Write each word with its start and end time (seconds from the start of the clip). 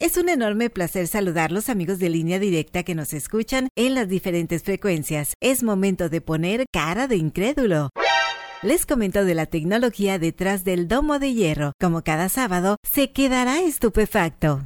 Es 0.00 0.16
un 0.16 0.28
enorme 0.28 0.70
placer 0.70 1.08
saludarlos 1.08 1.68
amigos 1.68 1.98
de 1.98 2.08
línea 2.08 2.38
directa 2.38 2.84
que 2.84 2.94
nos 2.94 3.12
escuchan 3.12 3.68
en 3.74 3.96
las 3.96 4.08
diferentes 4.08 4.62
frecuencias. 4.62 5.34
Es 5.40 5.64
momento 5.64 6.08
de 6.08 6.20
poner 6.20 6.66
cara 6.72 7.08
de 7.08 7.16
incrédulo. 7.16 7.90
Les 8.62 8.86
comento 8.86 9.24
de 9.24 9.34
la 9.34 9.46
tecnología 9.46 10.20
detrás 10.20 10.62
del 10.62 10.86
domo 10.86 11.18
de 11.18 11.34
hierro. 11.34 11.72
Como 11.80 12.04
cada 12.04 12.28
sábado, 12.28 12.76
se 12.88 13.10
quedará 13.10 13.60
estupefacto. 13.60 14.62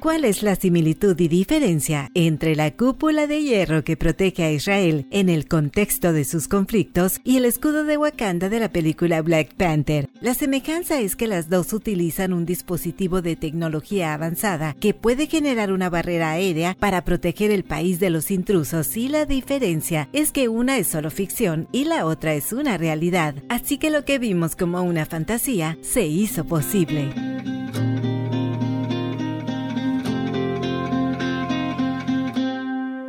¿Cuál 0.00 0.24
es 0.24 0.42
la 0.42 0.56
similitud 0.56 1.20
y 1.20 1.28
diferencia 1.28 2.08
entre 2.14 2.56
la 2.56 2.74
cúpula 2.74 3.26
de 3.26 3.42
hierro 3.42 3.84
que 3.84 3.98
protege 3.98 4.44
a 4.44 4.52
Israel 4.52 5.06
en 5.10 5.28
el 5.28 5.48
contexto 5.48 6.14
de 6.14 6.24
sus 6.24 6.48
conflictos 6.48 7.20
y 7.24 7.36
el 7.36 7.44
escudo 7.44 7.84
de 7.84 7.98
Wakanda 7.98 8.48
de 8.48 8.58
la 8.58 8.72
película 8.72 9.20
Black 9.20 9.54
Panther? 9.54 10.08
La 10.22 10.34
semejanza 10.34 11.00
es 11.00 11.16
que 11.16 11.26
las 11.26 11.48
dos 11.48 11.72
utilizan 11.72 12.32
un 12.32 12.46
dispositivo 12.46 13.22
de 13.22 13.34
tecnología 13.34 14.14
avanzada 14.14 14.76
que 14.78 14.94
puede 14.94 15.26
generar 15.26 15.72
una 15.72 15.90
barrera 15.90 16.30
aérea 16.30 16.76
para 16.78 17.02
proteger 17.02 17.50
el 17.50 17.64
país 17.64 17.98
de 17.98 18.08
los 18.08 18.30
intrusos 18.30 18.96
y 18.96 19.08
la 19.08 19.26
diferencia 19.26 20.08
es 20.12 20.30
que 20.30 20.46
una 20.46 20.78
es 20.78 20.86
solo 20.86 21.10
ficción 21.10 21.66
y 21.72 21.86
la 21.86 22.06
otra 22.06 22.34
es 22.34 22.52
una 22.52 22.78
realidad. 22.78 23.34
Así 23.48 23.78
que 23.78 23.90
lo 23.90 24.04
que 24.04 24.20
vimos 24.20 24.54
como 24.54 24.80
una 24.82 25.06
fantasía 25.06 25.76
se 25.82 26.06
hizo 26.06 26.44
posible. 26.44 27.31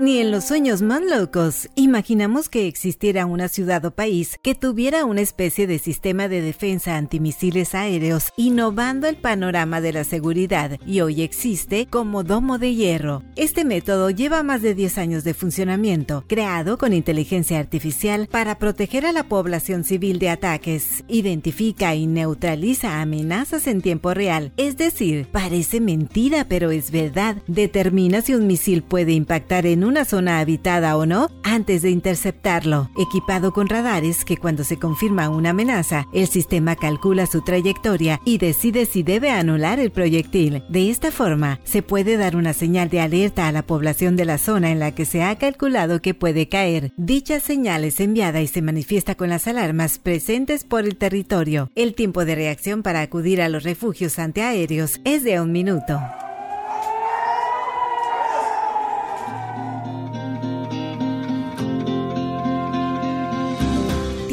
Ni 0.04 0.18
en 0.18 0.32
los 0.32 0.44
sueños 0.44 0.82
más 0.82 1.02
locos. 1.02 1.70
Imaginamos 1.76 2.50
que 2.50 2.68
existiera 2.68 3.26
una 3.26 3.48
ciudad 3.48 3.86
o 3.86 3.92
país 3.92 4.38
que 4.44 4.54
tuviera 4.54 5.06
una 5.06 5.22
especie 5.22 5.66
de 5.66 5.80
sistema 5.80 6.28
de 6.28 6.42
defensa 6.42 6.98
antimisiles 6.98 7.74
aéreos, 7.74 8.34
innovando 8.36 9.08
el 9.08 9.16
panorama 9.16 9.80
de 9.80 9.94
la 9.94 10.04
seguridad 10.04 10.78
y 10.86 11.00
hoy 11.00 11.22
existe 11.22 11.86
como 11.86 12.26
domo 12.26 12.60
de 12.60 12.76
hierro. 12.76 13.24
Este 13.38 13.64
método 13.64 14.10
lleva 14.10 14.44
más 14.44 14.62
de 14.62 14.76
10 14.76 14.98
años 14.98 15.24
de 15.24 15.34
funcionamiento, 15.34 16.26
creado 16.28 16.78
con 16.78 16.92
inteligencia 16.92 17.60
artificial 17.60 18.28
para 18.28 18.60
proteger 18.60 19.06
a 19.06 19.14
la 19.14 19.30
población 19.30 19.86
civil 19.86 20.20
de 20.20 20.32
ataques, 20.32 21.06
identifica 21.08 21.96
y 21.96 22.08
neutraliza 22.08 23.00
amenazas 23.00 23.68
en 23.68 23.82
tiempo 23.82 24.14
real, 24.14 24.52
es 24.58 24.76
decir, 24.76 25.28
parece 25.32 25.80
mentira 25.80 26.44
pero 26.50 26.72
es 26.72 26.92
verdad, 26.92 27.38
determina 27.48 28.22
si 28.22 28.36
un 28.36 28.48
misil 28.48 28.84
puede 28.84 29.14
impactar 29.14 29.66
en 29.66 29.86
un 29.86 29.93
una 29.94 30.06
zona 30.06 30.40
habitada 30.40 30.98
o 30.98 31.06
no 31.06 31.30
antes 31.44 31.84
de 31.84 31.92
interceptarlo, 31.92 32.90
equipado 32.98 33.54
con 33.54 33.70
radares 33.70 34.26
que 34.26 34.38
cuando 34.38 34.64
se 34.64 34.80
confirma 34.80 35.30
una 35.30 35.52
amenaza, 35.52 36.08
el 36.12 36.28
sistema 36.28 36.76
calcula 36.76 37.28
su 37.28 37.44
trayectoria 37.44 38.20
y 38.26 38.40
decide 38.40 38.88
si 38.88 39.04
debe 39.04 39.30
anular 39.30 39.80
el 39.80 39.92
proyectil. 39.92 40.64
De 40.68 40.90
esta 40.90 41.12
forma, 41.12 41.60
se 41.64 41.84
puede 41.84 42.18
dar 42.18 42.36
una 42.36 42.54
señal 42.54 42.90
de 42.90 43.02
alerta 43.02 43.48
a 43.48 43.52
la 43.52 43.62
población 43.62 44.16
de 44.16 44.26
la 44.26 44.40
zona 44.40 44.72
en 44.72 44.80
la 44.80 44.96
que 44.96 45.06
se 45.06 45.22
ha 45.22 45.38
calculado 45.38 46.02
que 46.02 46.16
puede 46.16 46.50
caer. 46.50 46.92
Dicha 46.98 47.40
señal 47.40 47.84
es 47.84 48.00
enviada 48.00 48.42
y 48.42 48.48
se 48.48 48.64
manifiesta 48.64 49.14
con 49.14 49.30
las 49.30 49.48
alarmas 49.48 50.00
presentes 50.00 50.64
por 50.64 50.86
el 50.86 50.96
territorio. 50.96 51.70
El 51.76 51.94
tiempo 51.94 52.26
de 52.26 52.34
reacción 52.34 52.82
para 52.82 53.02
acudir 53.02 53.44
a 53.44 53.50
los 53.50 53.62
refugios 53.62 54.18
antiaéreos 54.18 55.02
es 55.04 55.24
de 55.24 55.40
un 55.40 55.52
minuto. 55.52 56.00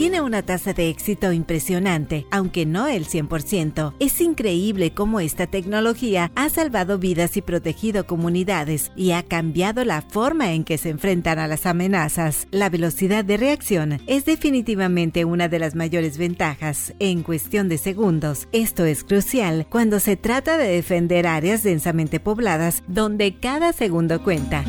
Tiene 0.01 0.23
una 0.23 0.41
tasa 0.41 0.73
de 0.73 0.89
éxito 0.89 1.31
impresionante, 1.31 2.25
aunque 2.31 2.65
no 2.65 2.87
el 2.87 3.07
100%. 3.07 3.93
Es 3.99 4.23
increíble 4.23 4.95
cómo 4.95 5.21
esta 5.21 5.47
tecnología 5.47 6.33
ha 6.37 6.49
salvado 6.49 6.97
vidas 6.97 7.37
y 7.37 7.43
protegido 7.43 8.07
comunidades 8.07 8.93
y 8.97 9.11
ha 9.11 9.23
cambiado 9.23 9.85
la 9.85 10.01
forma 10.01 10.55
en 10.55 10.65
que 10.65 10.79
se 10.79 10.89
enfrentan 10.89 11.39
a 11.39 11.47
las 11.47 11.67
amenazas. 11.67 12.49
La 12.51 12.71
velocidad 12.71 13.27
de 13.27 13.37
reacción 13.37 14.01
es 14.07 14.25
definitivamente 14.25 15.27
una 15.27 15.49
de 15.49 15.59
las 15.59 15.75
mayores 15.75 16.17
ventajas 16.17 16.95
en 16.99 17.23
cuestión 17.23 17.69
de 17.69 17.77
segundos. 17.77 18.49
Esto 18.53 18.87
es 18.87 19.05
crucial 19.05 19.67
cuando 19.69 20.01
se 20.01 20.17
trata 20.17 20.57
de 20.57 20.69
defender 20.69 21.27
áreas 21.27 21.63
densamente 21.63 22.21
pobladas 22.21 22.85
donde 22.89 23.37
cada 23.39 23.75
segundo 23.75 24.25
cuenta. 24.25 24.65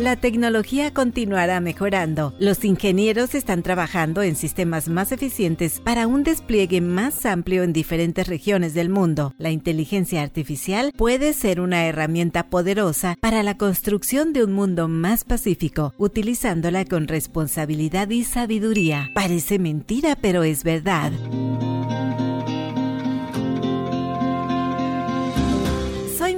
La 0.00 0.16
tecnología 0.16 0.94
continuará 0.94 1.60
mejorando. 1.60 2.32
Los 2.38 2.64
ingenieros 2.64 3.34
están 3.34 3.62
trabajando 3.62 4.22
en 4.22 4.34
sistemas 4.34 4.88
más 4.88 5.12
eficientes 5.12 5.78
para 5.78 6.06
un 6.06 6.22
despliegue 6.22 6.80
más 6.80 7.26
amplio 7.26 7.64
en 7.64 7.74
diferentes 7.74 8.26
regiones 8.26 8.72
del 8.72 8.88
mundo. 8.88 9.34
La 9.36 9.50
inteligencia 9.50 10.22
artificial 10.22 10.94
puede 10.96 11.34
ser 11.34 11.60
una 11.60 11.84
herramienta 11.84 12.46
poderosa 12.46 13.18
para 13.20 13.42
la 13.42 13.58
construcción 13.58 14.32
de 14.32 14.42
un 14.42 14.54
mundo 14.54 14.88
más 14.88 15.24
pacífico, 15.24 15.92
utilizándola 15.98 16.86
con 16.86 17.06
responsabilidad 17.06 18.08
y 18.08 18.24
sabiduría. 18.24 19.10
Parece 19.14 19.58
mentira, 19.58 20.16
pero 20.18 20.44
es 20.44 20.64
verdad. 20.64 21.12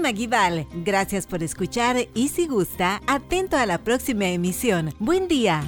Maguibal. 0.02 0.66
Gracias 0.84 1.26
por 1.26 1.42
escuchar 1.42 1.96
y 2.14 2.28
si 2.28 2.46
gusta, 2.46 3.00
atento 3.06 3.56
a 3.56 3.64
la 3.64 3.78
próxima 3.78 4.26
emisión. 4.26 4.92
Buen 4.98 5.28
día. 5.28 5.62